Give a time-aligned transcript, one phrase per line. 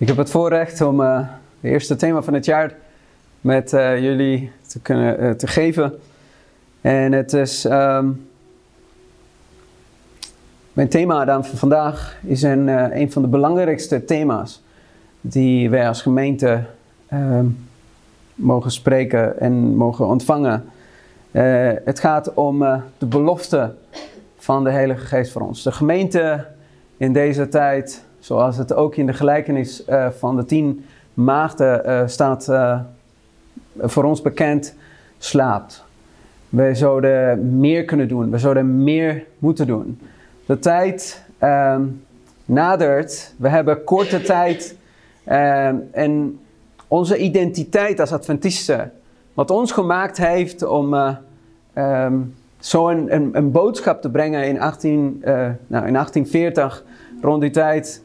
[0.00, 1.18] Ik heb het voorrecht om uh,
[1.60, 2.74] het eerste thema van het jaar
[3.40, 6.00] met uh, jullie te kunnen uh, te geven.
[6.80, 7.64] En het is.
[7.64, 8.28] Um,
[10.72, 12.68] mijn thema dan van vandaag is een,
[13.00, 14.62] een van de belangrijkste thema's
[15.20, 16.64] die wij als gemeente
[17.12, 17.68] um,
[18.34, 20.64] mogen spreken en mogen ontvangen.
[21.84, 22.58] het gaat om
[22.98, 23.74] de belofte
[24.36, 25.62] van de Heilige Geest voor ons.
[25.62, 26.46] De gemeente
[26.96, 32.02] in deze tijd Zoals het ook in de gelijkenis uh, van de tien maagden uh,
[32.06, 32.80] staat uh,
[33.78, 34.74] voor ons bekend,
[35.18, 35.84] slaapt.
[36.48, 38.30] We zouden meer kunnen doen.
[38.30, 40.00] We zouden meer moeten doen.
[40.46, 41.82] De tijd ehm,
[42.44, 43.34] nadert.
[43.36, 44.76] We hebben korte tijd.
[45.24, 46.38] Ehm, en
[46.88, 48.92] onze identiteit als Adventisten,
[49.34, 50.94] wat ons gemaakt heeft om
[51.74, 55.20] um, zo een, een, een, boodschap te brengen in, 18,
[55.66, 56.84] nou, in 1840,
[57.20, 58.02] rond die tijd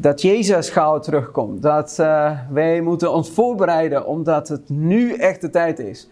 [0.00, 1.62] dat Jezus gauw terugkomt.
[1.62, 6.08] Dat uh, wij moeten ons voorbereiden omdat het nu echt de tijd is.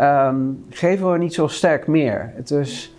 [0.00, 2.32] Um, geven we niet zo sterk meer.
[2.34, 2.94] Het is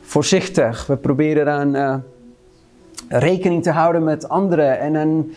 [0.00, 0.86] voorzichtig.
[0.86, 1.94] We proberen dan uh,
[3.08, 4.78] rekening te houden met anderen.
[4.78, 5.30] En dan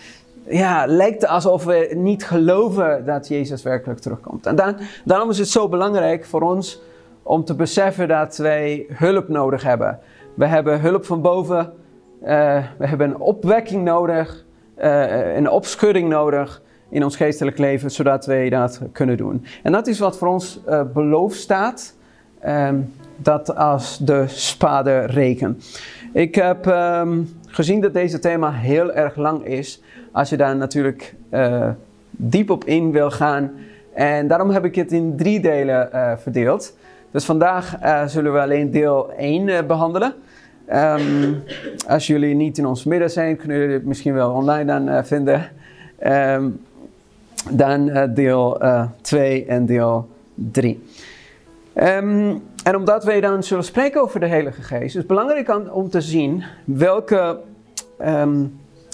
[0.48, 4.46] ja, lijkt het alsof we niet geloven dat Jezus werkelijk terugkomt.
[4.46, 6.82] En dan, daarom is het zo belangrijk voor ons
[7.24, 10.00] om te beseffen dat wij hulp nodig hebben.
[10.34, 11.74] We hebben hulp van boven.
[12.24, 14.46] Uh, we hebben een opwekking nodig,
[14.84, 19.46] uh, een opschudding nodig in ons geestelijk leven, zodat wij dat kunnen doen.
[19.64, 21.96] En dat is wat voor ons uh, beloofd staat,
[22.46, 25.62] um, dat als de spade reken.
[26.14, 29.82] Ik heb um, gezien dat deze thema heel erg lang is,
[30.12, 31.16] als je daar natuurlijk
[32.12, 33.52] diep op in wil gaan.
[33.94, 36.78] En daarom heb ik het in drie delen verdeeld.
[37.12, 40.14] Dus vandaag zullen we alleen deel 1 behandelen.
[40.74, 41.44] Um,
[41.88, 45.04] als jullie niet in ons midden zijn, kunnen jullie het misschien wel online dan uh,
[45.04, 45.50] vinden.
[46.06, 46.60] Um,
[47.52, 48.62] dan deel
[49.02, 50.84] 2 uh, en deel 3.
[51.76, 55.74] Um, ehm, en omdat wij dan zullen spreken over de Heilige Geest, is het belangrijk
[55.74, 57.40] om te zien welke,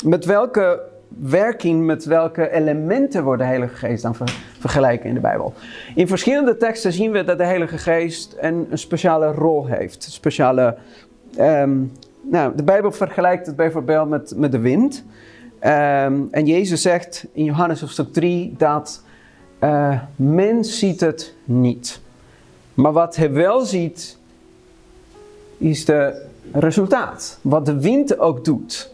[0.03, 5.21] met welke werking, met welke elementen wordt de Heilige Geest dan ver, vergelijken in de
[5.21, 5.53] Bijbel.
[5.95, 10.11] In verschillende teksten zien we dat de Heilige Geest een, een speciale rol heeft, een
[10.11, 10.77] speciale
[11.39, 15.03] Um, nou, de Bijbel vergelijkt het bijvoorbeeld met, met de wind.
[15.61, 19.03] Um, en Jezus zegt in Johannes hoofdstuk 3 dat
[19.63, 22.01] uh, mens ziet het niet.
[22.73, 24.17] Maar wat hij wel ziet,
[25.57, 27.39] is de resultaat.
[27.41, 28.93] Wat de wind ook doet.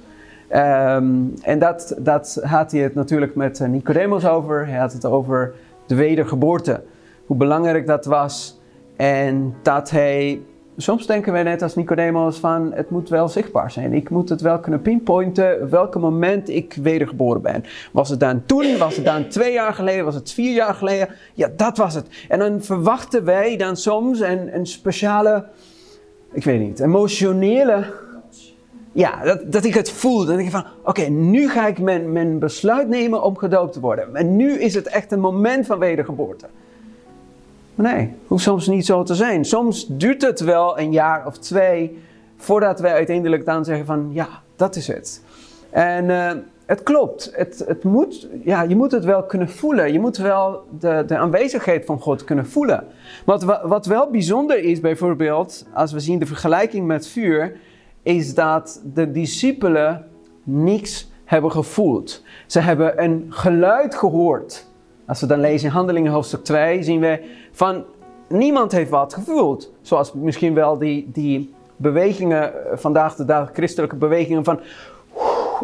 [0.51, 4.67] Um, en dat, dat had hij het natuurlijk met Nicodemus over.
[4.67, 5.53] Hij had het over
[5.85, 6.81] de wedergeboorte.
[7.25, 8.59] Hoe belangrijk dat was.
[8.95, 10.41] En dat hij
[10.81, 13.93] soms denken wij net als Nicodemus van het moet wel zichtbaar zijn.
[13.93, 17.63] Ik moet het wel kunnen pinpointen welke moment ik wedergeboren ben.
[17.91, 18.77] Was het dan toen?
[18.77, 20.05] Was het dan twee jaar geleden?
[20.05, 21.09] Was het vier jaar geleden?
[21.33, 22.07] Ja, dat was het.
[22.27, 25.45] En dan verwachten wij dan soms een, een speciale,
[26.31, 28.07] ik weet niet, emotionele...
[28.91, 30.25] Ja, dat, dat ik het voel.
[30.25, 33.79] Dan denk ik van, oké, nu ga ik mijn, mijn besluit nemen om gedoopt te
[33.79, 34.15] worden.
[34.15, 36.45] En nu is het echt een moment van wedergeboorte.
[37.81, 39.45] Nee, hoeft soms niet zo te zijn.
[39.45, 41.99] Soms duurt het wel een jaar of twee
[42.37, 45.23] voordat wij uiteindelijk dan zeggen van ja, dat is het.
[45.69, 46.31] En uh,
[46.65, 47.31] het klopt.
[47.35, 49.93] Het, het moet, ja, je moet het wel kunnen voelen.
[49.93, 52.83] Je moet wel de, de aanwezigheid van God kunnen voelen.
[53.25, 57.57] Wat, wat wel bijzonder is bijvoorbeeld, als we zien de vergelijking met vuur,
[58.03, 60.05] is dat de discipelen
[60.43, 62.23] niks hebben gevoeld.
[62.47, 64.67] Ze hebben een geluid gehoord.
[65.09, 67.19] Als we dan lezen in Handelingen hoofdstuk 2, zien we
[67.51, 67.83] van
[68.27, 69.71] niemand heeft wat gevoeld.
[69.81, 74.59] Zoals misschien wel die, die bewegingen, eh, vandaag de dag christelijke bewegingen van...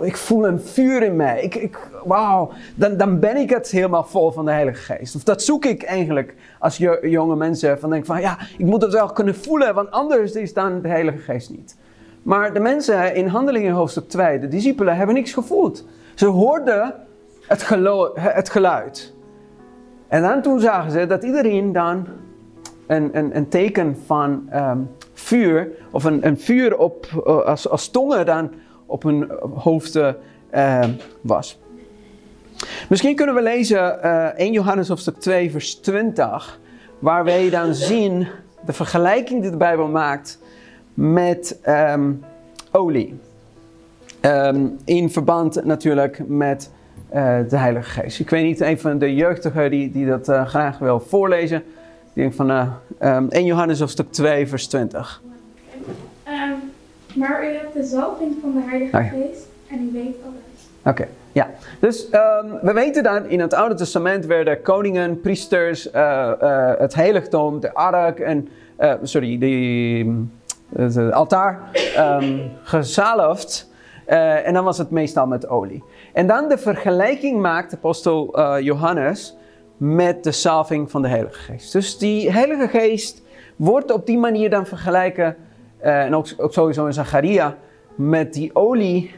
[0.01, 1.41] Ik voel een vuur in mij.
[1.41, 5.15] Ik, ik, Wauw, dan, dan ben ik het helemaal vol van de Heilige Geest.
[5.15, 7.79] Of dat zoek ik eigenlijk als je, jonge mensen.
[7.79, 10.87] Van denk van ja, ik moet het wel kunnen voelen, want anders is dan de
[10.87, 11.77] Heilige Geest niet.
[12.23, 15.85] Maar de mensen in Handelingen hoofdstuk 2, de discipelen, hebben niks gevoeld.
[16.15, 16.93] Ze hoorden
[17.47, 17.69] het,
[18.15, 19.14] het geluid.
[20.07, 22.07] En dan toen zagen ze dat iedereen dan
[22.87, 27.89] een, een, een teken van um, vuur, of een, een vuur op, uh, als, als
[27.89, 28.51] tongen dan
[28.85, 30.83] op hun hoofd uh,
[31.21, 31.59] was.
[32.89, 36.59] Misschien kunnen we lezen uh, 1 Johannes hoofdstuk 2 vers 20,
[36.99, 38.27] waar wij dan zien
[38.65, 40.39] de vergelijking die de Bijbel maakt
[40.93, 42.23] met um,
[42.71, 43.19] olie.
[44.85, 46.71] In verband natuurlijk met
[47.09, 48.19] de Heilige Geest.
[48.19, 51.63] Ik weet niet, een van de jeugdigen die, die dat uh, graag wil voorlezen.
[52.13, 52.71] Die denkt van uh,
[53.01, 55.21] um, 1 Johannes hoofdstuk 2 vers 20.
[56.27, 56.71] Um,
[57.15, 59.03] maar u hebt de zalving van de Heilige ja.
[59.03, 60.67] Geest en u weet alles.
[60.79, 61.07] Oké, okay.
[61.31, 61.49] Ja,
[61.79, 66.93] dus um, we weten dat in het Oude Testament werden koningen, priesters, uh, uh, het
[66.93, 68.49] heiligdom, de ark en,
[68.79, 70.25] uh, sorry, de,
[70.75, 71.59] het altaar
[71.97, 73.69] um, gezalfd.
[74.05, 75.83] en dan was het meestal met olie.
[76.15, 79.37] En dan de vergelijking maakt apostel Johannes
[79.77, 81.71] met de salving van de Heilige Geest.
[81.71, 83.23] Dus die Heilige Geest
[83.55, 85.35] wordt op die manier dan vergelijken,
[85.79, 87.57] en ook, sowieso in Zacharia,
[87.95, 89.11] met die olie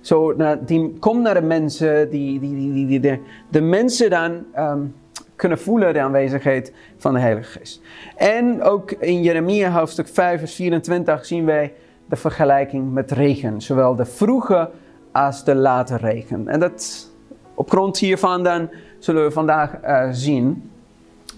[0.00, 3.20] zo, die komt naar de mensen, die, die, die, die,
[3.50, 4.94] de, mensen dan um,
[5.36, 7.82] kunnen voelen de aanwezigheid van de Heilige Geest.
[8.16, 11.74] En ook in Jeremia hoofdstuk 5 vers 24 zien wij
[12.08, 13.60] de vergelijking met regen.
[13.60, 14.70] Zowel de vroege
[15.12, 16.48] als de late regen.
[16.48, 17.08] En dat,
[17.54, 20.70] op grond hiervan dan zullen we vandaag uh, zien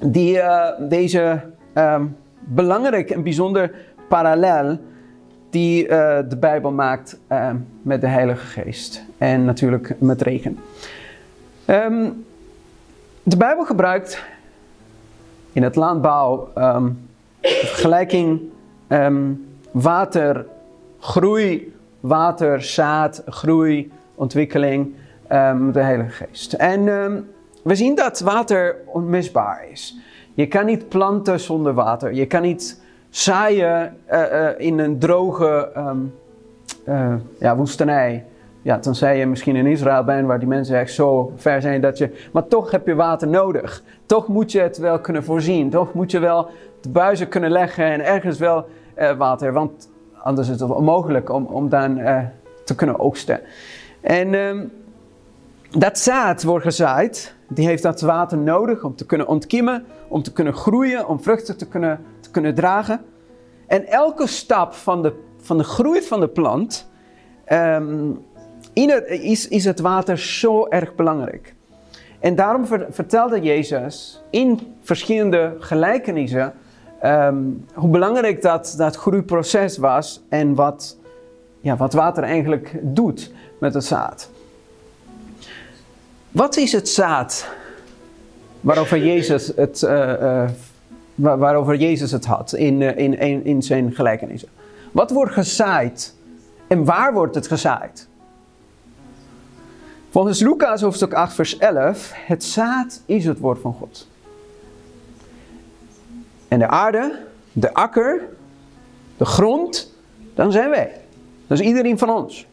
[0.05, 1.41] die, uh, deze
[1.75, 3.75] um, belangrijk en bijzonder
[4.09, 4.79] parallel
[5.51, 5.89] die uh,
[6.29, 7.51] de Bijbel maakt uh,
[7.83, 9.05] met de Heilige Geest.
[9.19, 10.59] En natuurlijk met regen.
[11.67, 12.25] Um,
[13.23, 14.25] de Bijbel gebruikt
[15.53, 17.09] in het landbouw um,
[17.41, 18.41] de vergelijking
[19.71, 20.47] water,
[20.99, 24.95] groei, water, zaad, groei, ontwikkeling,
[25.73, 26.53] de Heilige Geest.
[26.53, 26.85] En
[27.63, 29.99] we zien dat water onmisbaar is.
[30.35, 32.13] Je kan niet planten zonder water.
[32.13, 36.13] Je kan niet zaaien uh, in een droge um,
[37.39, 38.25] ja, woestenij.
[38.63, 41.99] Ja, tenzij je misschien in Israël bent waar die mensen echt zo ver zijn dat
[41.99, 42.29] je...
[42.33, 43.83] Maar toch heb je water nodig.
[44.07, 45.71] Toch moet je het wel kunnen voorzien.
[45.71, 46.51] Toch moet je wel
[46.81, 48.67] de buizen kunnen leggen en ergens wel
[49.17, 49.53] water.
[49.53, 49.91] Want
[50.23, 52.01] anders is het onmogelijk om, om dan
[52.65, 53.41] te kunnen oogsten.
[54.01, 54.73] En um,
[55.71, 57.35] dat zaad wordt gezaaid.
[57.49, 61.57] Die heeft dat water nodig om te kunnen ontkiemen, om te kunnen groeien, om vruchten
[61.57, 62.01] te kunnen
[62.31, 63.01] kunnen dragen.
[63.67, 66.91] En elke stap van de, van de groei van de plant
[67.53, 68.25] um,
[68.73, 71.55] in is, is het water zo erg belangrijk.
[72.21, 76.53] En daarom vertelde Jezus in verschillende gelijkenissen
[77.05, 80.97] um, hoe belangrijk dat, dat groeiproces was en wat,
[81.61, 84.31] ja, wat water eigenlijk doet met het zaad.
[86.31, 87.47] Wat is het zaad
[88.61, 90.49] waarover Jezus het uh, uh,
[91.15, 94.49] waarover Jezus het had in, eh, in, in, in zijn gelijkenissen.
[94.93, 96.15] Wat wordt gezaaid
[96.67, 98.09] en waar wordt het gezaaid?
[100.11, 104.09] Volgens Lucas hoofdstuk 8 vers 11, het zaad is het woord van God.
[106.51, 107.19] En de aarde,
[107.53, 108.29] de akker,
[109.17, 109.95] de grond,
[110.35, 111.01] dan zijn wij.
[111.47, 112.47] Dat is iedereen van ons.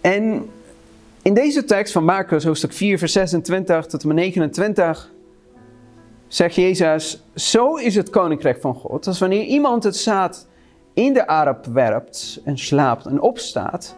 [0.00, 0.50] En
[1.22, 5.10] in deze tekst van Marcus, hoofdstuk 4, vers 26 tot en met 29,
[6.26, 9.06] zegt Jezus, zo is het koninkrijk van God.
[9.06, 10.46] Als wanneer iemand het zaad
[10.92, 13.96] in de aarde werpt en slaapt en opstaat,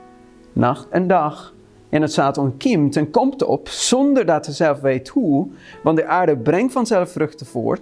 [0.53, 1.55] nacht en dag,
[1.89, 5.49] en het zaad ontkiemt en komt op, zonder dat hij zelf weet hoe,
[5.83, 7.81] want de aarde brengt vanzelf vruchten voort.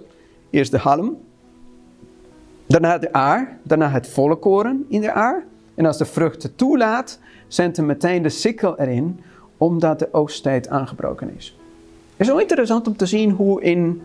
[0.49, 1.17] Eerst de halm,
[2.65, 5.45] daarna de aar, daarna het volle koren in de aar.
[5.75, 9.19] En als de vruchten toelaat, zendt hij meteen de sikkel erin,
[9.57, 11.57] omdat de oogsttijd aangebroken is.
[12.17, 14.01] Het is zo interessant om te zien hoe in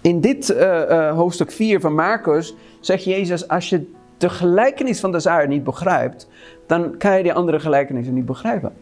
[0.00, 5.12] in dit uh, uh, hoofdstuk 4 van Marcus zegt Jezus, als je de gelijkenis van
[5.12, 6.28] de zaaier niet begrijpt,
[6.66, 8.72] dan kan je die andere gelijkenissen niet begrijpen.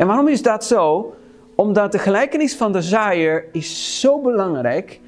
[0.00, 1.14] En waarom is dat zo?
[1.54, 5.00] Omdat de gelijkenis van de zaaier is zo belangrijk,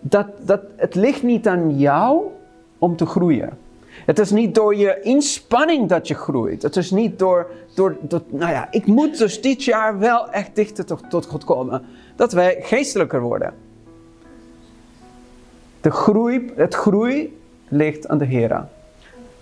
[0.00, 2.22] dat, dat het ligt niet aan jou
[2.78, 3.58] om te groeien.
[4.06, 6.62] Het is niet door je inspanning dat je groeit.
[6.62, 10.54] Het is niet door, door, door nou ja, ik moet dus dit jaar wel echt
[10.54, 11.84] dichter tot, tot God komen,
[12.16, 13.54] dat wij geestelijker worden.
[15.80, 18.66] De groei, het groei ligt aan de Heer.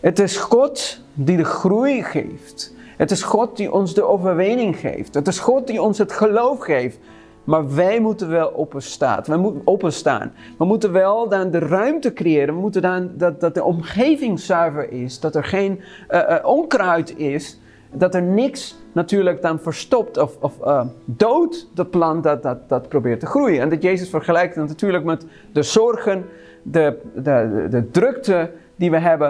[0.01, 2.75] Het is God die de groei geeft.
[2.97, 5.15] Het is God die ons de overwinning geeft.
[5.15, 6.99] Het is God die ons het geloof geeft.
[7.45, 9.23] Maar wij moeten wel openstaan.
[9.27, 10.33] We moeten openstaan.
[10.59, 12.55] We moeten wel dan de ruimte creëren.
[12.55, 15.21] We moeten dan dat, dat de omgeving zuiver is.
[15.21, 17.61] Dat er geen uh, uh, onkruid is.
[17.93, 22.89] Dat er niks natuurlijk dan verstopt of, of uh, dood de plant dat, dat, dat
[22.89, 23.61] probeert te groeien.
[23.61, 26.27] En dat Jezus vergelijkt het natuurlijk met de zorgen,
[26.63, 29.29] de, de, de, drukte die we hebben.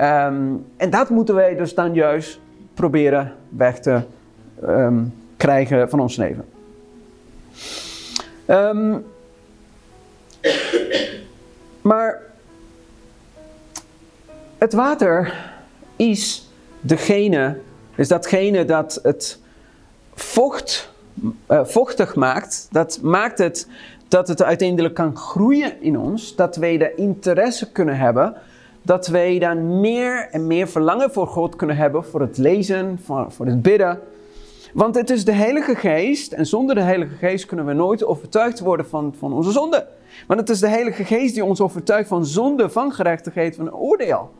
[0.00, 2.40] Um, en dat moeten wij dus dan juist
[2.74, 4.02] proberen weg te
[4.62, 6.44] um, krijgen van ons leven.
[8.46, 9.04] Um,
[11.80, 12.20] maar
[14.58, 15.34] het water
[15.96, 16.50] is
[16.80, 17.58] degene
[17.94, 19.38] is datgene dat het
[20.14, 20.92] vocht,
[21.50, 22.68] uh, vochtig maakt.
[22.70, 23.68] Dat maakt het
[24.08, 26.36] dat het uiteindelijk kan groeien in ons.
[26.36, 28.34] Dat wij de interesse kunnen hebben.
[28.84, 33.26] Dat wij dan meer en meer verlangen voor God kunnen hebben, voor het lezen, voor,
[33.28, 34.00] voor het bidden.
[34.72, 38.60] Want het is de Heilige Geest en zonder de Heilige Geest kunnen we nooit overtuigd
[38.60, 39.86] worden van, van onze zonde.
[40.26, 44.30] Want het is de Heilige Geest die ons overtuigt van zonde, van gerechtigheid, van oordeel.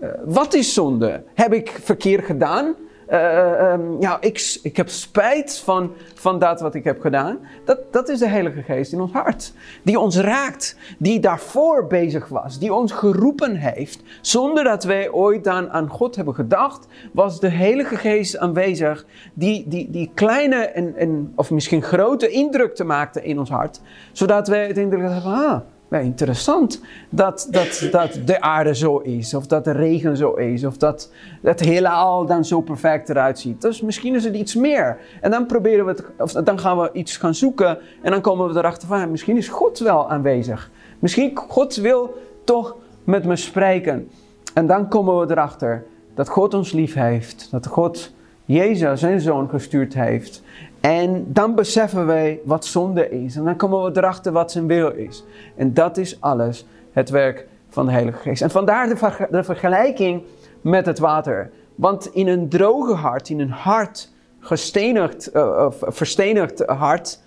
[0.00, 1.22] Uh, wat is zonde?
[1.34, 2.74] Heb ik verkeerd gedaan?
[3.10, 7.38] Uh, um, ja, ik, ik heb spijt van, van dat wat ik heb gedaan.
[7.64, 9.52] Dat, dat is de Heilige Geest in ons hart.
[9.82, 10.76] Die ons raakt.
[10.98, 12.58] Die daarvoor bezig was.
[12.58, 14.02] Die ons geroepen heeft.
[14.20, 16.86] Zonder dat wij ooit dan aan God hebben gedacht.
[17.12, 19.06] Was de Heilige Geest aanwezig.
[19.34, 23.80] Die, die, die kleine en, en, of misschien grote indruk te maakte in ons hart.
[24.12, 29.34] Zodat wij het indruk hebben ah, wel interessant dat, dat, dat de aarde zo is,
[29.34, 31.10] of dat de regen zo is, of dat
[31.42, 33.62] het heelal dan zo perfect eruit ziet.
[33.62, 34.98] Dus misschien is het iets meer.
[35.20, 38.52] En dan proberen we het, of dan gaan we iets gaan zoeken en dan komen
[38.52, 40.70] we erachter van, misschien is God wel aanwezig.
[40.98, 42.14] Misschien God wil
[42.44, 44.10] toch met me spreken.
[44.54, 48.14] En dan komen we erachter dat God ons lief heeft, dat God
[48.44, 50.42] Jezus, zijn zoon, gestuurd heeft.
[50.86, 53.36] En dan beseffen wij wat zonde is.
[53.36, 55.24] En dan komen we erachter wat zijn wil is.
[55.56, 58.42] En dat is alles het werk van de Heilige Geest.
[58.42, 58.88] En vandaar
[59.30, 60.22] de, vergelijking
[60.60, 61.50] met het water.
[61.74, 67.20] Want in een droge hart, in een hart, gestenigd, uh, verstenigd hart,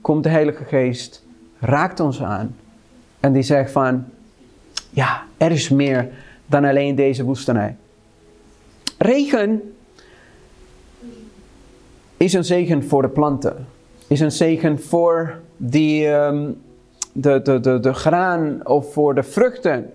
[0.00, 1.24] komt de Heilige Geest,
[1.58, 2.56] raakt ons aan.
[3.20, 4.04] En die zegt van,
[4.90, 6.08] ja, er is meer
[6.46, 7.76] dan alleen deze woestenij.
[8.98, 9.74] Regen
[12.20, 13.66] is een zegen voor de planten.
[14.06, 16.60] Is een zegen voor die, um,
[17.12, 19.92] de, de, de, de graan of voor de vruchten.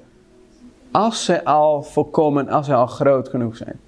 [0.91, 3.79] Als ze al volkomen, als ze al groot genoeg zijn.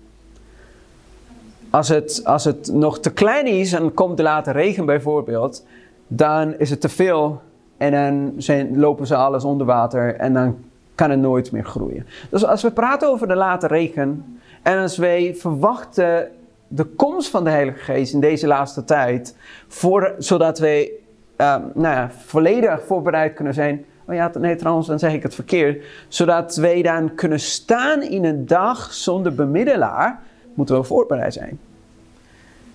[1.70, 5.66] Als het, als het nog te klein is en komt de late regen bijvoorbeeld,
[6.08, 7.42] dan is het te veel
[7.78, 10.58] en dan lopen ze alles onder water en dan
[10.96, 12.08] kan het nooit meer groeien.
[12.30, 16.32] Dus als we praten over de late regen en als wij verwachten
[16.68, 19.36] de komst van de Heilige Geest in deze laatste tijd,
[19.68, 20.92] voor, zodat wij
[21.38, 23.86] uh, nou ja, volledig voorbereid kunnen zijn.
[24.08, 25.86] Oh ja, nee, trouwens, dan zeg ik het verkeerd.
[26.08, 30.20] Zodat wij dan kunnen staan in een dag zonder bemiddelaar,
[30.54, 31.60] moeten we voorbereid zijn.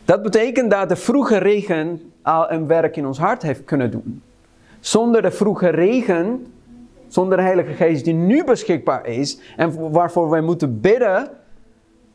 [0.04, 4.22] Dat betekent dat de vroege regen al een werk in ons hart heeft kunnen doen.
[4.80, 6.46] Zonder de vroege regen,
[7.08, 11.28] zonder de Heilige Geest die nu beschikbaar is en waarvoor wij moeten bidden,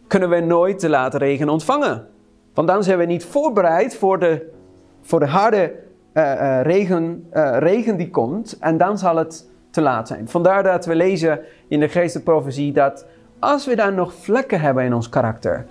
[0.08, 2.08] kunnen we nooit de late regen ontvangen.
[2.54, 4.50] Want dan zijn we niet voorbereid voor de,
[5.02, 5.74] voor de harde
[6.14, 8.58] uh, uh, regen, uh, regen die komt.
[8.60, 10.30] En dan zal het te laat zijn.
[10.30, 13.06] Vandaar dat we lezen in de geestenprofetie dat
[13.40, 15.66] als we dan nog vlekken hebben in ons karakter,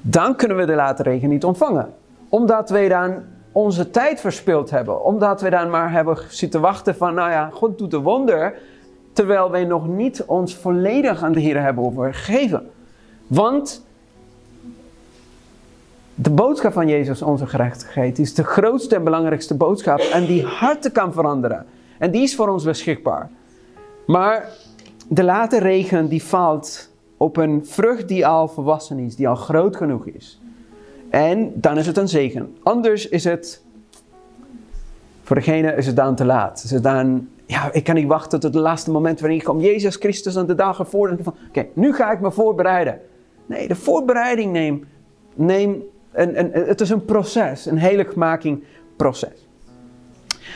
[0.00, 1.94] dan kunnen we de late regen niet ontvangen.
[2.28, 3.22] Omdat we dan
[3.52, 5.04] onze tijd verspild hebben.
[5.04, 8.54] Omdat we dan maar hebben zitten wachten van, nou ja, God doet een wonder.
[9.12, 12.70] Terwijl wij nog niet ons volledig aan de Heer hebben overgegeven.
[13.34, 13.84] Want
[16.14, 19.98] de boodschap van Jezus, onze gerechtigheid, is de grootste en belangrijkste boodschap.
[19.98, 21.66] En die harten kan veranderen.
[21.98, 23.30] En die is voor ons beschikbaar.
[24.06, 24.48] Maar
[25.08, 29.76] de late regen die valt op een vrucht die al volwassen is, die al groot
[29.76, 30.40] genoeg is.
[31.10, 32.56] En dan is het een zegen.
[32.62, 33.62] Anders is het,
[35.22, 36.62] voor degene is het dan te laat.
[36.64, 39.60] Is het dan, ja, ik kan niet wachten tot het laatste moment waarin ik kom.
[39.60, 41.16] Jezus Christus aan de dagen voor.
[41.20, 43.00] Van, oké, nu ga ik me voorbereiden.
[43.46, 44.84] Nee, de voorbereiding neem,
[45.34, 45.82] neem
[46.12, 48.64] een, een, het is een proces, een heiligmaking
[48.96, 49.46] proces.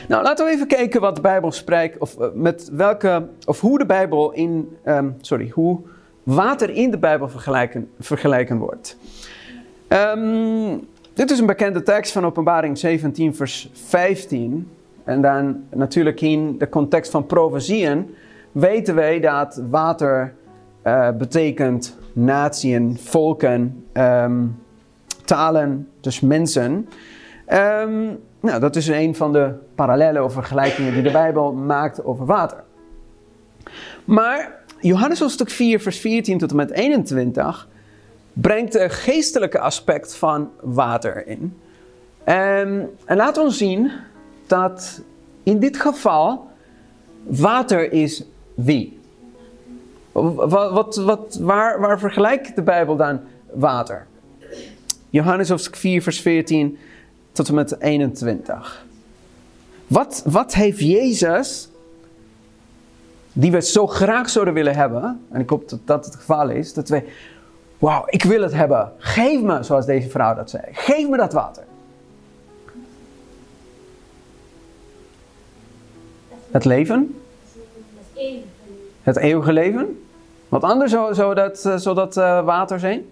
[0.07, 3.77] Nou, laten we even kijken wat de Bijbel spreekt, of eh, met welke, of hoe
[3.77, 5.79] de Bijbel in, um, sorry, hoe
[6.23, 8.97] water in de Bijbel vergelijken, vergelijken wordt.
[9.87, 14.69] Um, dit is een bekende tekst van Openbaring 17, vers 15.
[15.03, 18.15] En dan natuurlijk in de context van profetieën
[18.51, 20.33] weten wij dat water
[20.85, 24.57] uh, betekent natieën, volken, um,
[25.25, 26.89] talen, dus mensen.
[27.53, 32.25] Um, nou, dat is een van de parallellen of vergelijkingen die de Bijbel maakt over
[32.25, 32.63] water.
[34.05, 37.67] Maar Johannes hoofdstuk 4, vers 14 tot en met 21
[38.33, 41.39] brengt een geestelijke aspect van water in.
[41.39, 43.91] Um, en laat ons zien
[44.47, 45.01] dat
[45.43, 46.47] in dit geval
[47.23, 48.23] water is
[48.53, 48.98] wie.
[50.11, 53.19] Wat, wat, wat, waar, waar vergelijkt de Bijbel dan
[53.53, 54.07] water?
[55.09, 56.77] Johannes hoofdstuk 4, vers 14
[57.31, 58.85] tot en met 21.
[59.87, 61.69] Wat, wat heeft Jezus,
[63.33, 66.73] die we zo graag zouden willen hebben, en ik hoop dat dat het geval is,
[66.73, 67.03] dat we,
[67.77, 68.91] wauw, ik wil het hebben.
[68.97, 71.63] Geef me, zoals deze vrouw dat zei, geef me dat water.
[76.51, 77.21] Het leven?
[78.13, 78.43] Het
[79.03, 80.03] eeuwige leven?
[80.49, 83.05] Wat anders zou, zou dat, zou dat uh, water zijn?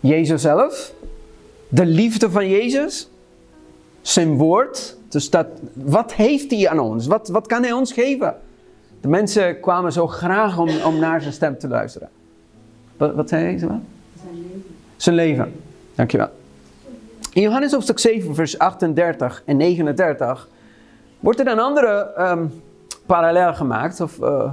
[0.00, 0.92] Jezus zelf?
[1.68, 3.08] De liefde van Jezus?
[4.00, 4.96] Zijn woord?
[5.08, 7.06] Dus dat, wat heeft hij aan ons?
[7.06, 8.36] Wat, wat kan hij ons geven?
[9.00, 12.08] De mensen kwamen zo graag om, om naar zijn stem te luisteren.
[12.96, 13.58] Wat, wat zei hij?
[13.58, 14.64] Zijn leven.
[14.96, 15.52] Zijn leven.
[15.94, 16.28] Dankjewel.
[17.32, 20.48] In Johannes hoofdstuk 7, vers 38 en 39
[21.20, 22.62] wordt er een andere um,
[23.06, 24.52] parallel gemaakt, of uh,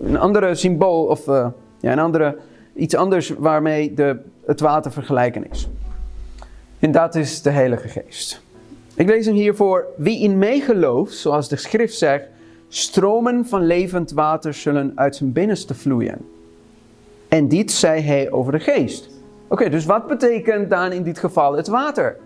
[0.00, 1.46] een andere symbool, of uh,
[1.80, 2.36] ja, een andere,
[2.74, 5.68] iets anders waarmee de, het water vergelijken is.
[6.78, 8.42] En dat is de Heilige Geest.
[8.94, 12.26] Ik lees hem hiervoor: Wie in mij gelooft, zoals de schrift zegt,
[12.68, 16.18] stromen van levend water zullen uit zijn binnenste vloeien.
[17.28, 19.08] En dit zei hij over de geest.
[19.48, 22.16] Oké, dus wat betekent dan in dit geval het water?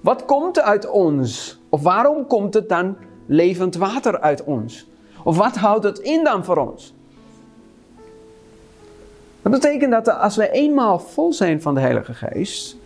[0.00, 1.60] Wat komt uit ons?
[1.68, 2.96] Of waarom komt het dan
[3.30, 4.86] levend water uit ons?
[5.24, 6.94] Of wat houdt het in dan voor ons?
[9.42, 12.76] Dat betekent dat als wij eenmaal vol zijn van de Heilige Geest,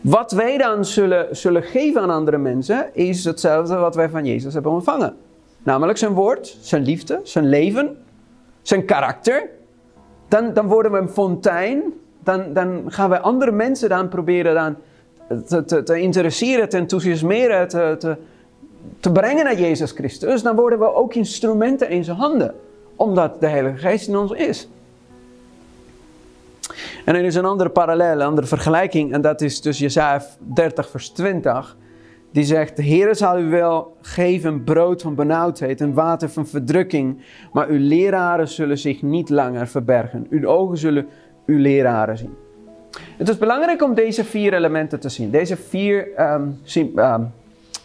[0.00, 4.54] wat wij dan zullen, zullen geven aan andere mensen, is hetzelfde wat wij van Jezus
[4.54, 5.16] hebben ontvangen.
[5.62, 7.96] Namelijk zijn woord, zijn liefde, zijn leven,
[8.62, 9.48] zijn karakter.
[10.28, 11.82] Dan, dan worden we een fontein.
[12.22, 14.76] Dan, dan gaan we andere mensen dan proberen dan
[15.46, 18.16] te, te, te interesseren, te enthousiasmeren, te, te,
[19.00, 20.42] te brengen naar Jezus Christus.
[20.42, 22.54] Dan worden we ook instrumenten in zijn handen.
[22.96, 24.68] Omdat de Heilige Geest in ons is.
[27.04, 29.12] En er is een andere parallel, een andere vergelijking.
[29.12, 31.76] En dat is dus Jesaja 30 vers 20.
[32.32, 37.20] Die zegt, de Heer zal u wel geven brood van benauwdheid en water van verdrukking.
[37.52, 40.26] Maar uw leraren zullen zich niet langer verbergen.
[40.30, 41.06] Uw ogen zullen
[41.46, 42.34] uw leraren zien.
[43.16, 45.30] Het is belangrijk om deze vier elementen te zien.
[45.30, 46.60] Deze vier um,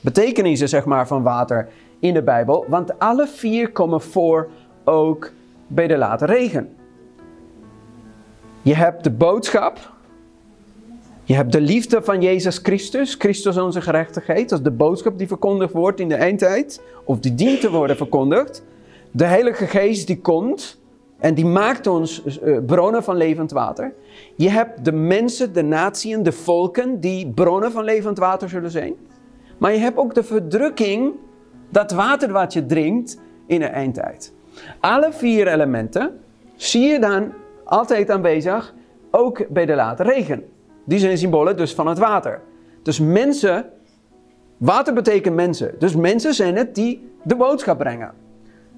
[0.02, 1.68] betekenissen zeg maar, van water
[2.00, 2.66] in de Bijbel.
[2.68, 4.50] Want alle vier komen voor
[4.84, 5.32] ook
[5.68, 6.76] bij de late regen.
[8.62, 9.92] Je hebt de boodschap.
[11.24, 13.16] Je hebt de liefde van Jezus Christus.
[13.16, 14.50] Christus onze gerechtigheid.
[14.50, 16.82] Dat is de boodschap die verkondigd wordt in de eindtijd.
[17.04, 18.64] Of die dient te worden verkondigd.
[19.12, 20.80] De Heilige Geest die komt.
[21.20, 23.94] En die maakt ons uh, bronnen van levend water.
[24.36, 28.94] Je hebt de mensen, de natieën, de volken die bronnen van levend water zullen zijn.
[29.62, 31.14] Maar je hebt ook de verdrukking,
[31.70, 34.34] dat water wat je drinkt in de eindtijd.
[34.80, 36.20] Alle vier elementen
[36.56, 38.74] zie je dan altijd aanwezig,
[39.12, 40.44] ook bij de late regen.
[40.84, 42.42] Die zijn symbolen dus van het water.
[42.84, 43.70] Dus mensen,
[44.58, 45.76] water betekent mensen.
[45.80, 48.14] Dus mensen zijn het die de boodschap brengen.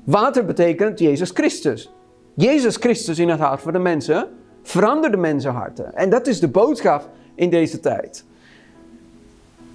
[0.03, 1.93] Water betekent Jezus Christus.
[2.33, 4.27] Jezus Christus in het hart van de mensen
[4.63, 5.95] verandert de mensenharten.
[5.95, 8.25] En dat is de boodschap in deze tijd.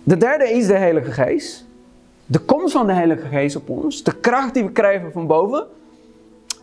[0.08, 1.66] De derde is de Heilige Geest.
[2.26, 4.02] De komst van de Heilige Geest op ons.
[4.02, 5.66] De kracht die we krijgen van boven.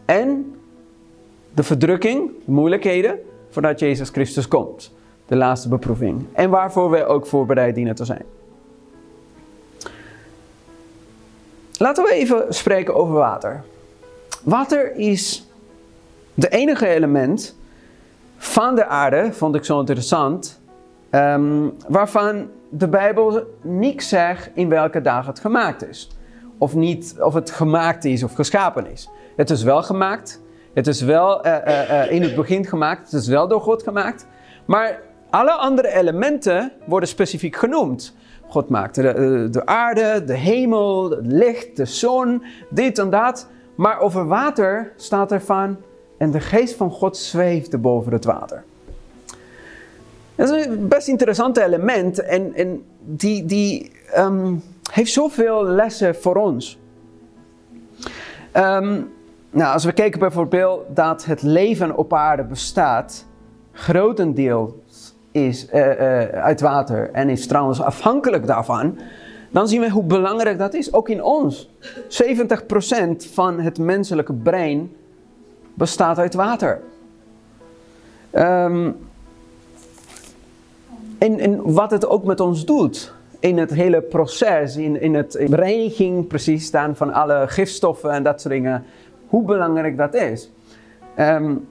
[0.06, 0.56] En
[1.54, 4.94] de verdrukking, de moeilijkheden, voordat Jezus Christus komt.
[5.26, 6.26] De laatste beproeving.
[6.34, 8.26] En waarvoor wij ook voorbereid dienen te zijn.
[11.78, 13.64] Laten we even spreken over water.
[14.44, 15.48] Water is
[16.34, 17.56] de enige element
[18.38, 20.60] van de aarde, vond ik zo interessant,
[21.12, 22.48] um, waarvan
[22.78, 26.10] de Bijbel niks zegt in welke dag het gemaakt is.
[26.58, 29.10] Of, niet, of het gemaakt is of geschapen is.
[29.36, 30.42] Het is wel gemaakt,
[30.74, 34.28] het is wel uh, uh, in het begin gemaakt, het is wel door God gemaakt.
[34.66, 38.16] Maar alle andere elementen worden specifiek genoemd.
[38.48, 43.50] God maakte de, de aarde, de hemel, het licht, de zon, dit en dat.
[43.76, 45.78] Maar over water staat er van,
[46.18, 48.64] en de geest van God zweefde boven het water.
[50.36, 56.36] Dat is een best interessant element en, en die, die um, heeft zoveel lessen voor
[56.36, 56.80] ons.
[58.54, 59.14] Um,
[59.50, 63.26] nou, als we kijken bijvoorbeeld dat het leven op aarde bestaat,
[63.72, 68.98] grotendeels is uh, uh, uit water en is trouwens afhankelijk daarvan,
[69.52, 71.70] dan zien we hoe belangrijk dat is, ook in ons.
[72.08, 74.92] 70% van het menselijke brein
[75.74, 76.82] bestaat uit water.
[78.34, 78.98] Um,
[81.26, 86.28] en, wat het ook met ons doet in het hele proces, in, in het reiniging
[86.28, 88.84] precies staan van alle gifstoffen en dat soort dingen
[89.28, 90.50] hoe belangrijk dat is.
[91.20, 91.68] Um,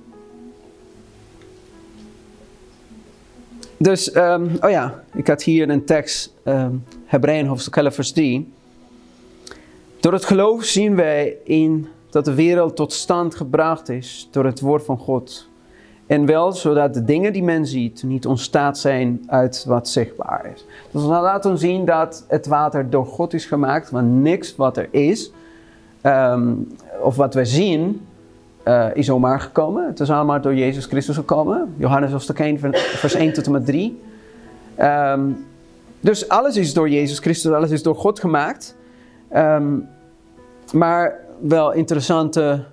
[3.76, 8.52] dus, um, oh ja, ik had hier een tekst, um, Hebreeën hoofdstuk 11 vers 3.
[10.00, 14.60] Door het geloof zien wij in dat de wereld tot stand gebracht is door het
[14.60, 15.48] woord van God.
[16.14, 20.66] En wel zodat de dingen die men ziet niet ontstaat zijn uit wat zichtbaar is.
[20.90, 24.76] Dus dat laat ons zien dat het water door God is gemaakt, want niks wat
[24.76, 25.32] er is,
[26.02, 26.68] um,
[27.00, 28.06] of wat we zien,
[28.64, 29.86] uh, is zomaar gekomen.
[29.86, 31.74] Het is allemaal door Jezus Christus gekomen.
[31.76, 34.00] Johannes hoofdstuk 1, vers 1 tot en met 3.
[34.74, 35.20] Ehm,
[36.00, 38.76] dus alles is door Jezus Christus, alles is door God gemaakt.
[39.28, 39.72] Ehm,
[40.72, 42.64] maar wel interessante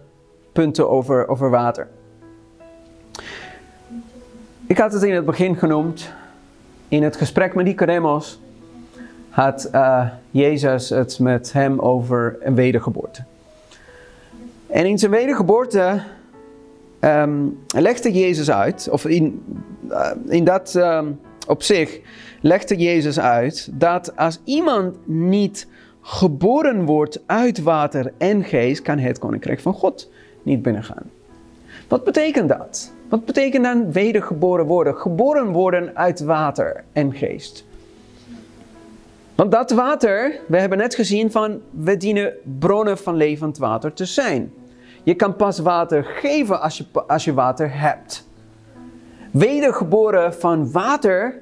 [0.52, 1.88] punten over, over water.
[4.72, 6.14] Ik had het in het begin genoemd.
[6.88, 8.40] In het gesprek met Nicodemus
[9.30, 13.24] had uh, Jezus het met hem over een wedergeboorte.
[14.68, 16.02] En in zijn wedergeboorte
[17.00, 19.44] um, legde Jezus uit, of in,
[19.90, 22.00] uh, in dat um, op zich
[22.42, 25.68] legde Jezus uit dat als iemand niet
[26.02, 30.10] geboren wordt uit water en geest, kan het koninkrijk van God
[30.44, 31.10] niet binnengaan.
[31.88, 32.92] Wat betekent dat?
[33.12, 34.96] Wat betekent dan wedergeboren worden?
[34.96, 37.66] Geboren worden uit water en geest.
[39.36, 44.06] Want dat water, we hebben net gezien van, we dienen bronnen van levend water te
[44.06, 44.54] zijn.
[45.04, 48.28] Je kan pas water geven als je, als je water hebt.
[49.32, 51.42] Wedergeboren van water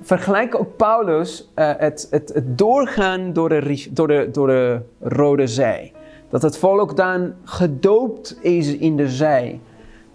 [0.00, 5.46] vergelijkt ook Paulus uh, het, het, het, doorgaan door de, door, de, door de Rode
[5.46, 5.92] Zee.
[6.30, 9.60] Dat het volk dan gedoopt is in de zee.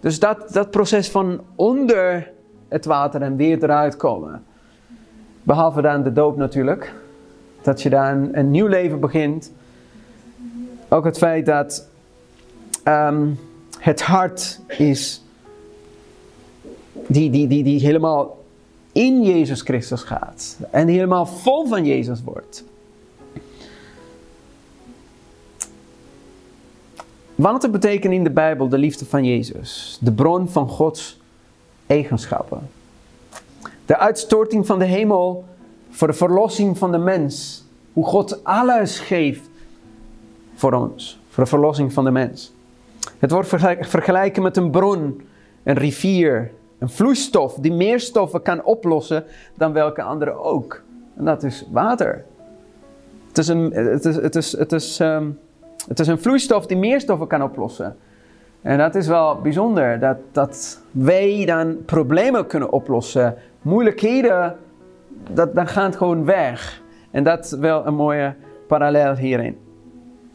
[0.04, 2.32] Dus dat, dat proces van onder
[2.68, 4.44] het water en weer eruit komen.
[5.44, 6.94] Behalve dan de doop natuurlijk.
[7.62, 9.52] Dat je dan een nieuw leven begint.
[10.90, 11.90] Ook het feit dat
[12.88, 13.40] um,
[13.80, 15.24] het hart is
[17.08, 18.38] die, die, die, die helemaal
[18.92, 20.58] in Jezus Christus gaat.
[20.72, 22.64] En helemaal vol van Jezus wordt.
[27.44, 29.98] Water betekent in de Bijbel de liefde van Jezus.
[30.02, 31.20] De bron van Gods
[31.88, 32.70] eigenschappen.
[33.86, 35.46] De uitstorting van de hemel
[35.90, 37.66] voor de verlossing van de mens.
[37.94, 39.50] Hoe God alles geeft
[40.56, 41.20] voor ons.
[41.30, 42.54] Voor de verlossing van de mens.
[43.20, 43.48] Het wordt
[43.80, 45.22] vergelijken met een bron,
[45.64, 49.24] een rivier, een vloeistof die meer stoffen kan oplossen
[49.56, 50.82] dan welke andere ook.
[51.18, 52.26] En dat is water.
[53.28, 55.40] Het is een, het is, het is, het is, um,
[55.88, 57.96] het is een vloeistof die meer stoffen kan oplossen.
[58.62, 63.36] En dat is wel bijzonder, dat, dat wij dan problemen kunnen oplossen.
[63.62, 64.56] Moeilijkheden,
[65.34, 66.82] dat, dan gaat gewoon weg.
[67.12, 68.34] En dat is wel een mooie
[68.68, 69.58] parallel hierin.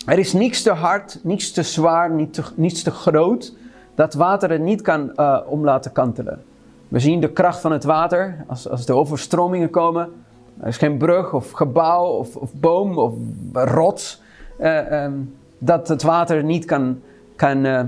[0.06, 2.10] Er is niets te hard, niets te zwaar,
[2.54, 3.56] niets te, te groot
[3.94, 6.42] dat water het niet kan uh, om laten kantelen.
[6.88, 10.12] We zien de kracht van het water als, als er overstromingen komen.
[10.60, 13.14] Er is geen brug of gebouw of, of boom of
[13.52, 14.22] rots
[14.60, 17.00] uh, um, dat het water niet kan,
[17.36, 17.80] kan uh,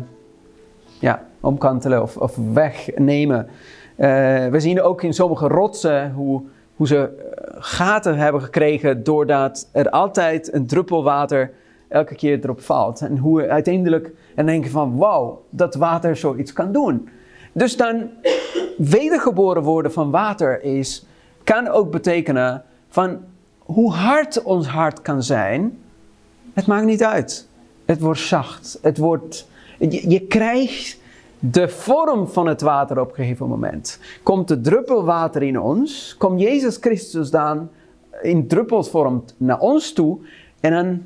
[1.01, 3.49] ja, omkantelen of, of wegnemen.
[4.51, 6.43] we zien ook in sommige rotsen hoe,
[6.77, 7.29] hoe ze
[7.59, 11.53] gaten hebben gekregen doordat er altijd een druppel water
[11.89, 13.01] elke keer erop valt.
[13.01, 17.09] En hoe uiteindelijk en denken van wauw, dat water zoiets kan doen.
[17.53, 18.11] Dus dan
[18.77, 21.07] wedergeboren worden van water is,
[21.45, 23.19] kan ook betekenen van
[23.59, 25.79] hoe hard ons hart kan zijn,
[26.61, 27.49] het maakt niet uit.
[27.85, 28.79] Het wordt zacht.
[28.83, 30.99] Het wordt, je, je krijgt
[31.39, 33.99] de vorm van het water op een gegeven moment.
[34.23, 37.69] Komt de druppel water in ons, komt Jezus Christus dan
[38.23, 40.19] in druppelsvorm naar ons toe
[40.61, 41.03] en dan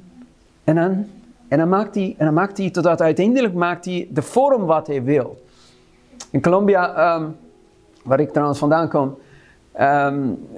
[0.64, 1.06] en dan,
[1.48, 4.86] en dan, maakt, hij, en dan maakt hij, totdat uiteindelijk maakt hij de vorm wat
[4.86, 5.42] hij wil.
[6.30, 7.36] In Colombia, um,
[8.04, 9.18] waar ik trouwens vandaan kom,
[9.80, 10.48] um,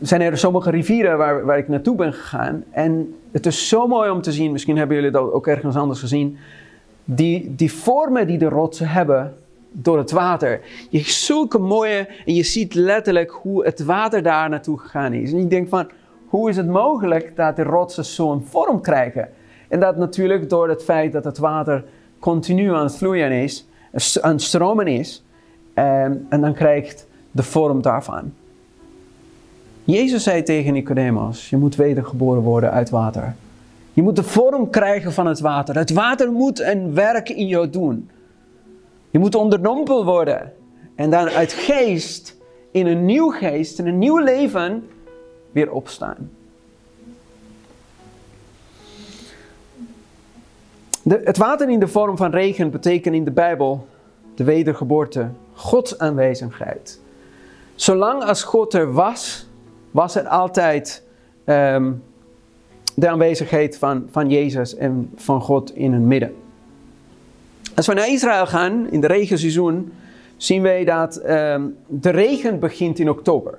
[0.00, 2.64] zijn er sommige rivieren waar, waar ik naartoe ben gegaan.
[2.70, 6.00] En het is zo mooi om te zien, misschien hebben jullie dat ook ergens anders
[6.00, 6.38] gezien.
[7.04, 9.34] Die, die vormen die de rotsen hebben
[9.72, 10.60] door het water.
[10.90, 15.32] Je zulke mooie, en je ziet letterlijk hoe het water daar naartoe gegaan is.
[15.32, 15.88] En je denkt van,
[16.26, 19.28] hoe is het mogelijk dat de rotsen zo'n vorm krijgen?
[19.68, 21.84] En dat natuurlijk door het feit dat het water
[22.18, 23.66] continu aan het vloeien is,
[24.20, 25.24] aan het stromen is,
[25.74, 28.32] ehm, en dan krijgt de vorm daarvan.
[29.86, 33.34] Jezus zei tegen Nicodemus, je moet wedergeboren worden uit water.
[33.92, 35.76] Je moet de vorm krijgen van het water.
[35.76, 38.10] Het water moet een werk in jou doen.
[39.10, 40.52] Je moet onderdompeld worden.
[40.94, 42.36] En dan uit geest,
[42.70, 44.88] in een nieuw geest, in een nieuw leven,
[45.52, 46.30] weer opstaan.
[51.08, 53.86] Het water in de vorm van regen betekent in de Bijbel
[54.34, 57.00] de wedergeboorte, Gods aanwezigheid.
[57.74, 59.46] Zolang als God er was,
[59.96, 61.02] was er altijd
[61.44, 62.02] um,
[62.94, 66.34] de aanwezigheid van, van Jezus en van God in het midden.
[67.74, 69.92] Als we naar Israël gaan in de regenseizoen,
[70.36, 73.58] zien wij dat um, de regen begint in oktober.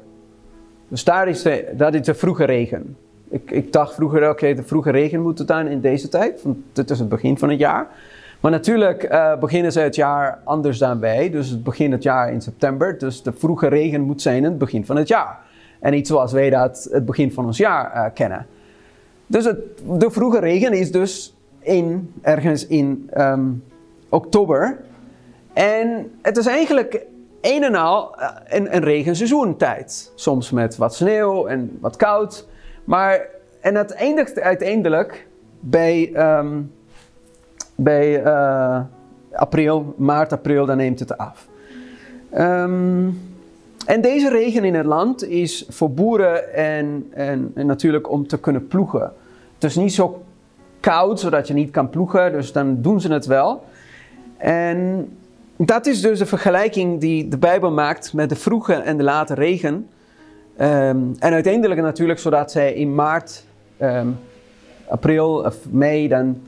[0.87, 2.97] Dus daar is de, dat is de vroege regen.
[3.29, 6.57] Ik, ik dacht vroeger, oké, de vroege regen moet het dan in deze tijd, want
[6.73, 7.87] dit is het begin van het jaar.
[8.39, 11.29] Maar natuurlijk uh, beginnen ze het jaar anders dan wij.
[11.29, 12.97] Dus het begint het jaar in september.
[12.97, 15.45] Dus de vroege regen moet zijn in het begin van het jaar.
[15.79, 18.45] En niet zoals wij dat het begin van ons jaar uh, kennen.
[19.27, 19.57] Dus het,
[19.99, 23.63] de vroege regen is dus in, ergens in um,
[24.09, 24.79] oktober.
[25.53, 27.05] En het is eigenlijk
[27.41, 30.11] een en al uh, een, een regenseizoentijd.
[30.15, 32.47] Soms met wat sneeuw en wat koud.
[32.83, 33.27] Maar,
[33.61, 35.27] en het eindigt uiteindelijk
[35.59, 36.71] bij, um,
[37.75, 38.79] bij uh,
[39.31, 41.47] april, maart, april, dan neemt het af.
[42.37, 43.36] Um,
[43.87, 48.39] en deze regen in het land is voor boeren en, en, en, natuurlijk om te
[48.39, 49.13] kunnen ploegen.
[49.53, 50.23] Het is niet zo
[50.79, 53.63] koud zodat je niet kan ploegen, dus dan doen ze het wel.
[54.37, 55.09] En
[55.57, 59.33] dat is dus de vergelijking die de Bijbel maakt met de vroege en de late
[59.33, 59.73] regen.
[60.61, 63.43] Um, en uiteindelijk natuurlijk zodat zij in maart,
[63.81, 64.17] um,
[64.87, 66.41] april of mei dan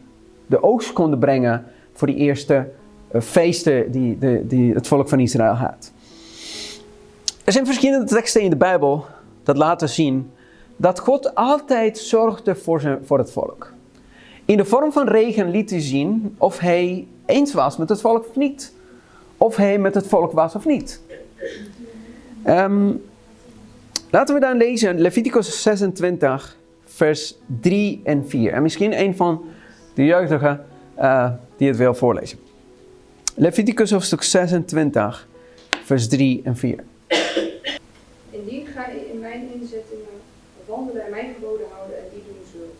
[0.45, 2.67] de oogst konden brengen voor die eerste
[3.11, 5.91] uh, feesten die, de, die het volk van Israël had.
[7.49, 9.05] Er zijn verschillende teksten in de Bijbel
[9.43, 10.31] dat laten zien
[10.75, 13.73] dat God altijd zorgde voor, zijn, voor het volk.
[14.45, 18.27] In de vorm van regen liet hij zien of hij eens was met het volk
[18.29, 18.73] of niet.
[19.37, 21.01] Of hij met het volk was of niet.
[22.47, 23.03] Um,
[24.09, 28.53] laten we dan lezen Leviticus 26, vers 3 en 4.
[28.53, 29.45] En misschien een van
[29.93, 30.65] de jeugdigen
[30.99, 32.39] uh, die het wil voorlezen.
[33.35, 35.27] Leviticus hoofdstuk 26,
[35.83, 36.83] vers 3 en 4.
[38.29, 40.17] Indien gij in mijn inzettingen
[40.65, 42.77] wandelen en mijn geboden houden en die doen zult.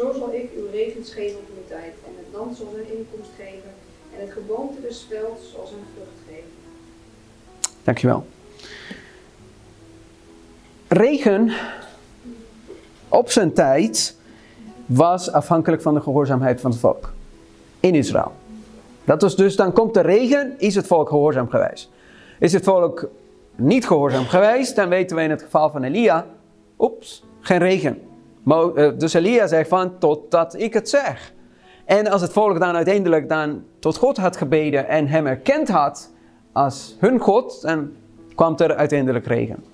[0.00, 3.30] Zo zal ik uw regens geven op uw tijd en het land zal zijn inkomst
[3.36, 3.70] geven
[4.14, 6.50] en het geboomte des velds zal zijn vrucht geven.
[7.84, 8.26] Dankjewel.
[10.88, 11.52] Regen
[13.08, 14.16] op zijn tijd
[14.86, 17.12] was afhankelijk van de gehoorzaamheid van het volk
[17.80, 18.32] in Israël.
[19.04, 21.90] Dat was dus, dan komt de regen, is het volk gehoorzaam geweest.
[22.38, 23.08] Is het volk
[23.54, 26.26] niet gehoorzaam geweest, dan weten we in het geval van Elia,
[26.78, 28.09] oeps, geen regen.
[28.46, 31.32] Eh, dus Elia zegt van, totdat ik het zeg.
[31.84, 36.12] En als het volk dan uiteindelijk dan tot God had gebeden en hem erkend had
[36.52, 37.90] als hun God, dan
[38.34, 39.64] kwam er uiteindelijk regen.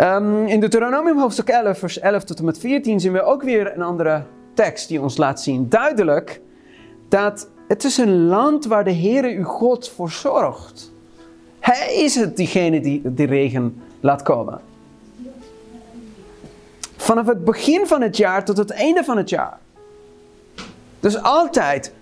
[0.00, 3.74] Um, in Deuteronomium hoofdstuk 11, vers 11 tot en met 14 zien we ook weer
[3.74, 4.22] een andere
[4.54, 6.40] tekst die ons laat zien duidelijk
[7.08, 10.92] dat het is een land waar de Heere uw God voor zorgt.
[11.60, 14.60] Hij is het diegene die de regen laat komen.
[17.10, 19.58] Vanaf het begin van het jaar tot het einde van het jaar.
[21.00, 21.92] Dus altijd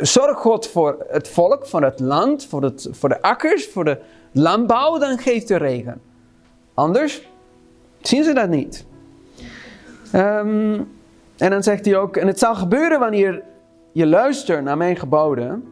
[0.00, 3.98] zorg God voor het volk, voor het land, voor, het, voor de akkers, voor de
[4.32, 6.00] landbouw, dan geeft de regen.
[6.74, 7.28] Anders
[8.00, 8.86] zien ze dat niet.
[10.14, 10.88] Um,
[11.36, 13.42] en dan zegt hij ook, en het zal gebeuren wanneer
[13.92, 15.64] je luistert naar mijn geboden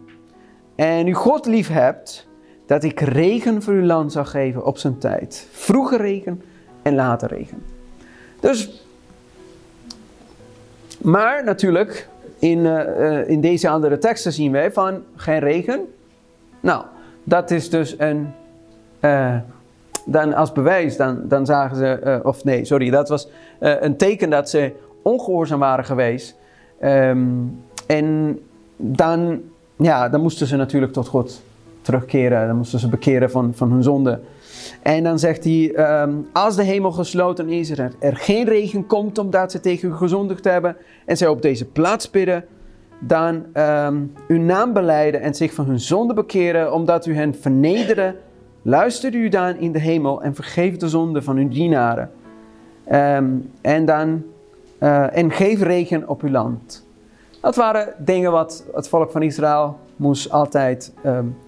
[0.75, 2.27] en u God lief hebt,
[2.67, 5.49] dat ik regen voor uw land zal geven op zijn tijd.
[5.51, 6.43] Vroege regen
[6.83, 7.74] en late regen.
[8.45, 8.85] Dus,
[11.01, 15.81] maar natuurlijk, in, uh, in deze andere teksten zien wij van geen regen.
[16.61, 16.85] Nou,
[17.23, 18.33] dat is dus een,
[19.01, 19.37] uh,
[20.05, 23.29] dan als bewijs, dan, dan zagen ze, of nee, sorry, dat was
[23.59, 26.37] een teken dat ze ongehoorzaam waren geweest.
[26.83, 28.39] Um, en
[28.77, 29.43] dan,
[29.77, 31.43] ja, dan moesten ze natuurlijk tot God
[31.83, 32.47] terugkeren.
[32.47, 34.21] Dan moesten ze bekeren van, van hun zonde.
[34.83, 39.19] En dan zegt hij, um, als de hemel gesloten is, er, er geen regen komt
[39.19, 42.45] omdat ze tegen u gezondigd hebben en zij op deze plaats bidden,
[42.99, 48.17] dan um, uw naam beleiden en zich van hun zonde bekeren, omdat u hen vernederen,
[48.63, 52.11] luister u dan in de hemel en vergeef de zonde van uw dienaren.
[52.93, 54.23] Um, en dan,
[54.81, 56.87] uh, en geef regen op uw land.
[57.41, 60.93] Dat waren dingen wat het volk van Israël moest altijd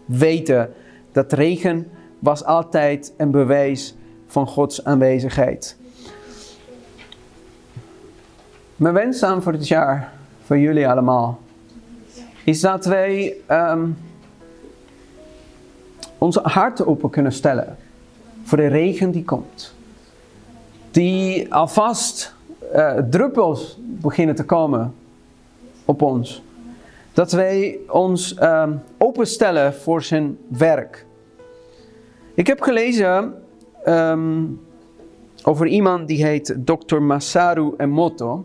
[0.04, 0.70] weten.
[1.12, 1.86] Dat regen
[2.18, 3.94] was altijd een bewijs
[4.26, 5.76] van Gods aanwezigheid.
[8.76, 11.40] Mijn wens aan voor dit jaar, voor jullie allemaal,
[12.44, 13.98] is dat wij um,
[16.18, 17.76] onze harten open kunnen stellen
[18.44, 19.74] voor de regen die komt.
[20.90, 22.34] Die alvast
[22.74, 24.94] uh, druppels beginnen te komen
[25.84, 26.42] op ons.
[27.12, 31.06] Dat wij ons um, openstellen voor zijn werk.
[32.36, 33.34] Ik heb gelezen
[33.86, 34.60] um,
[35.42, 36.96] over iemand die heet Dr.
[36.96, 38.44] Masaru Emoto.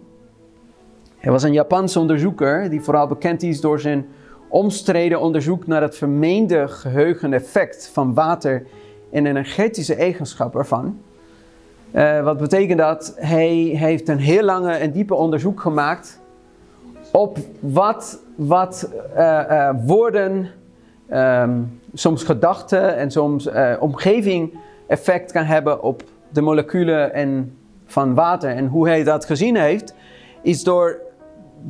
[1.18, 4.06] Hij was een Japanse onderzoeker die vooral bekend is door zijn
[4.48, 8.66] omstreden onderzoek naar het vermeende geheugeneffect van water
[9.12, 11.00] en energetische eigenschappen ervan.
[11.92, 13.14] Uh, wat betekent dat?
[13.18, 16.22] Hij heeft een heel lange en diepe onderzoek gemaakt
[17.12, 20.50] op wat wat uh, woorden,
[21.08, 21.60] ehm,
[21.94, 23.50] soms gedachten en soms
[23.80, 24.54] omgeving
[24.88, 28.50] effect kan hebben op de moleculen en van water.
[28.50, 29.96] En hoe hij dat gezien heeft,
[30.42, 31.00] is door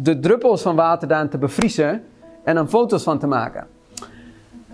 [0.01, 2.03] de druppels van water dan te bevriezen
[2.43, 3.67] en dan foto's van te maken.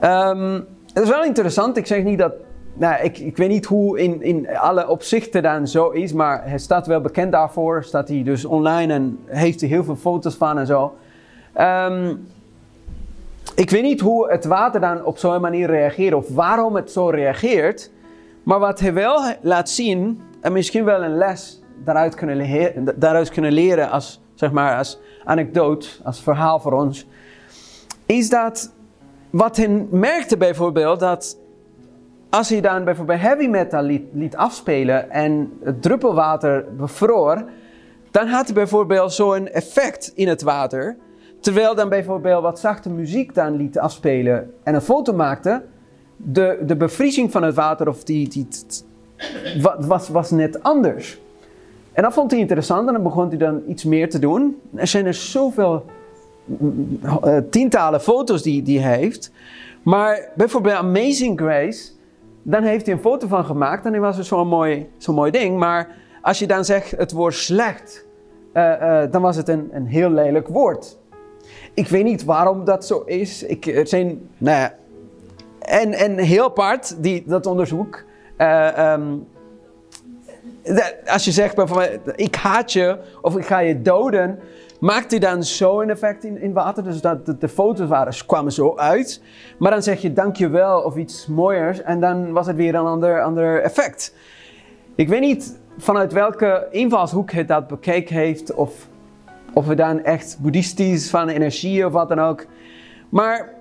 [0.03, 0.53] Um,
[0.93, 1.77] het is wel interessant.
[1.77, 2.33] Ik zeg niet dat.
[2.73, 6.57] Nou, ik, ik weet niet hoe in, in alle opzichten dan zo is, maar hij
[6.57, 7.83] staat wel bekend daarvoor.
[7.83, 10.97] Staat hij dus online en heeft hij heel veel foto's van en zo.
[11.59, 12.27] Um,
[13.57, 17.09] ik weet niet hoe het water dan op zo'n manier reageert of waarom het zo
[17.09, 17.91] reageert.
[18.43, 23.29] Maar wat hij wel laat zien, en misschien wel een les daaruit kunnen, leren, daaruit
[23.29, 27.07] kunnen leren als, zeg maar, als anekdote, als verhaal voor ons,
[28.05, 28.73] is dat
[29.29, 31.37] wat hij merkte bijvoorbeeld dat
[32.29, 37.43] als hij dan bijvoorbeeld heavy metal liet, afspelen en het druppelwater bevroor,
[38.11, 40.97] dan had hij bijvoorbeeld zo'n effect in het water.
[41.39, 45.63] Terwijl dan bijvoorbeeld wat zachte muziek dan liet afspelen en een foto maakte,
[46.15, 48.47] de, de bevriezing van het water of die, die,
[49.79, 51.19] was, was net anders.
[51.93, 54.61] En dat vond hij interessant en dan begon hij dan iets meer te doen.
[54.75, 55.85] Er zijn er zoveel
[56.61, 59.31] uh, tientallen foto's die, die hij heeft.
[59.83, 61.91] Maar bijvoorbeeld Amazing Grace,
[62.41, 65.31] dan heeft hij een foto van gemaakt en dan was het zo'n mooi, zo'n mooi
[65.31, 65.57] ding.
[65.57, 68.05] Maar als je dan zegt het woord slecht,
[68.53, 70.97] uh, dan was het een, een heel lelijk woord.
[71.73, 73.43] Ik weet niet waarom dat zo is.
[73.43, 74.75] Ik, er zijn, nou ja,
[75.59, 78.03] en, en heel apart, die, dat onderzoek.
[78.41, 79.27] Um,
[81.05, 84.39] als je zegt bijvoorbeeld, ik haat je of ik ga je doden,
[84.79, 86.83] maakt hij dan zo een effect in, in water.
[86.83, 89.21] Dus dat de, de foto's waren, kwamen zo uit.
[89.59, 93.21] Maar dan zeg je dankjewel of iets mooiers en dan was het weer een ander,
[93.23, 94.15] ander effect.
[94.95, 98.87] Ik weet niet vanuit welke invalshoek het dat bekeken heeft of,
[99.57, 102.45] of we dan echt boeddhistisch van energie of wat dan ook.
[103.09, 103.53] Maar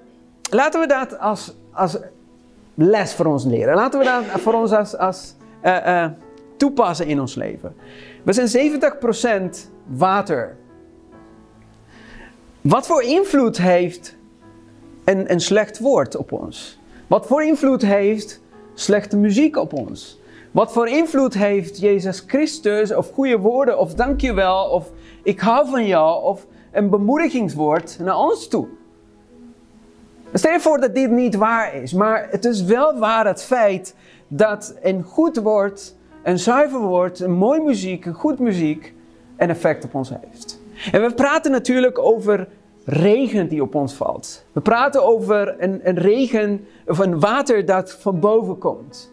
[0.50, 1.96] laten we dat als, als
[2.74, 3.74] les voor ons leren.
[3.74, 6.06] Laten we dat voor ons als, als uh, uh,
[6.56, 7.74] toepassen in ons leven.
[8.22, 8.72] We zijn
[9.56, 10.56] 70% water.
[12.60, 14.16] Wat voor invloed heeft
[15.04, 16.78] een, een slecht woord op ons?
[17.06, 18.40] Wat voor invloed heeft
[18.74, 20.20] slechte muziek op ons?
[20.50, 24.90] Wat voor invloed heeft Jezus Christus of goede woorden of dankjewel of
[25.26, 28.66] ik hou van jou of een bemoedigingswoord naar ons toe?
[30.32, 33.94] Stel je voor dat dit niet waar is, maar het is wel waar het feit
[34.28, 38.94] dat een goed woord, een zuiver woord, een mooie muziek, een goed muziek
[39.36, 40.60] een effect op ons heeft.
[40.92, 42.48] En we praten natuurlijk over
[42.84, 44.44] regen die op ons valt.
[44.52, 49.12] We praten over een, een regen of een water dat van boven komt.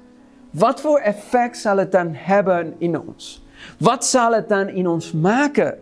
[0.52, 3.46] Wat voor effect zal het dan hebben in ons?
[3.80, 5.78] Wat zal het dan in ons maken?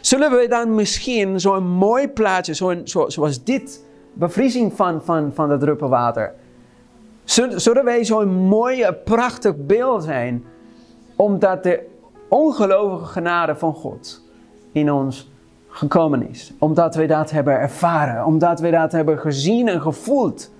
[0.00, 5.50] Zullen we dan misschien zo'n mooi plaatje, zo, zo, zoals dit, bevriezing van, van, van
[5.50, 6.34] het druppelwater,
[7.24, 10.44] zullen wij zo'n mooi, prachtig beeld zijn,
[11.16, 11.86] omdat de
[12.28, 14.22] ongelovige genade van God
[14.72, 15.30] in ons
[15.68, 16.52] gekomen is.
[16.58, 20.50] Omdat we dat hebben ervaren, omdat we dat hebben gezien en gevoeld.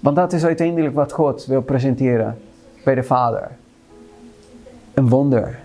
[0.00, 2.38] Want dat is uiteindelijk wat God wil presenteren
[2.84, 3.50] bij de Vader.
[4.94, 5.64] Een wonder.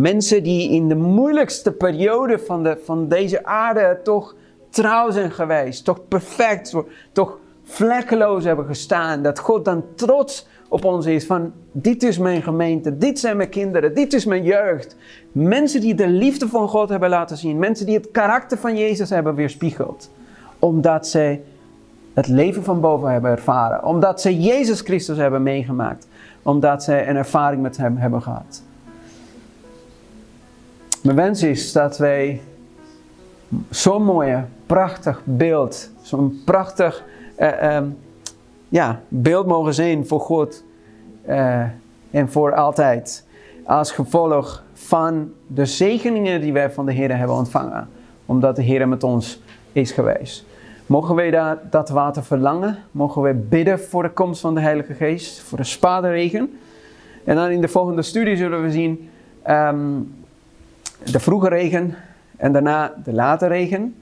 [0.00, 4.34] Mensen die in de moeilijkste periode van, de, van deze aarde toch
[4.70, 6.74] trouw zijn geweest, toch perfect,
[7.12, 9.22] toch vlekkeloos hebben gestaan.
[9.22, 13.48] Dat God dan trots op ons is van dit is mijn gemeente, dit zijn mijn
[13.48, 14.96] kinderen, dit is mijn jeugd.
[15.32, 19.10] Mensen die de liefde van God hebben laten zien, mensen die het karakter van Jezus
[19.10, 20.10] hebben weerspiegeld.
[20.58, 21.42] Omdat zij
[22.14, 26.08] het leven van boven hebben ervaren, omdat zij Jezus Christus hebben meegemaakt,
[26.42, 28.62] omdat zij een ervaring met Hem hebben gehad.
[31.08, 32.40] Mijn wens is dat wij
[33.70, 37.04] zo'n mooie, prachtig beeld, zo'n prachtig
[37.38, 37.98] uh, um,
[38.68, 40.64] ja, beeld mogen zijn voor God
[41.28, 41.62] uh,
[42.10, 43.26] en voor altijd.
[43.64, 47.88] Als gevolg van de zegeningen die wij van de Heer hebben ontvangen.
[48.26, 49.42] Omdat de Heer met ons
[49.72, 50.44] is geweest.
[50.86, 52.78] Mogen wij dat, dat water verlangen?
[52.90, 55.40] Mogen wij bidden voor de komst van de Heilige Geest?
[55.40, 56.58] Voor de spaderregen?
[57.24, 59.08] En dan in de volgende studie zullen we zien
[59.48, 60.16] um,
[61.04, 61.94] de vroege regen
[62.36, 63.94] en daarna de late regen.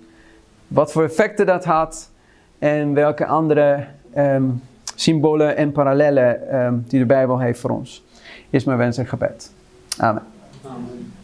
[0.67, 2.11] Wat voor effecten dat had
[2.59, 3.87] en welke andere
[4.17, 4.63] um,
[4.95, 8.05] symbolen en parallellen um, die de Bijbel heeft voor ons.
[8.51, 9.53] Is mijn wens en gebed.
[9.97, 10.23] Amen.
[10.65, 11.15] Amen.